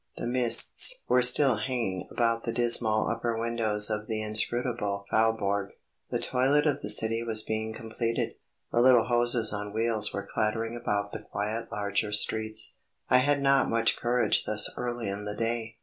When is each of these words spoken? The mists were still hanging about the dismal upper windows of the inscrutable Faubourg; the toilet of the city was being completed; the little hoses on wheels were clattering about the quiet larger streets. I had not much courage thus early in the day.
The 0.17 0.25
mists 0.25 1.03
were 1.07 1.21
still 1.21 1.57
hanging 1.57 2.07
about 2.09 2.43
the 2.43 2.51
dismal 2.51 3.07
upper 3.07 3.37
windows 3.39 3.91
of 3.91 4.07
the 4.07 4.19
inscrutable 4.19 5.05
Faubourg; 5.11 5.73
the 6.09 6.17
toilet 6.17 6.65
of 6.65 6.81
the 6.81 6.89
city 6.89 7.21
was 7.21 7.43
being 7.43 7.71
completed; 7.71 8.33
the 8.71 8.81
little 8.81 9.03
hoses 9.05 9.53
on 9.53 9.73
wheels 9.73 10.11
were 10.11 10.25
clattering 10.25 10.75
about 10.75 11.11
the 11.11 11.19
quiet 11.19 11.71
larger 11.71 12.11
streets. 12.11 12.77
I 13.11 13.17
had 13.19 13.43
not 13.43 13.69
much 13.69 13.95
courage 13.95 14.45
thus 14.45 14.71
early 14.75 15.07
in 15.07 15.25
the 15.25 15.35
day. 15.35 15.77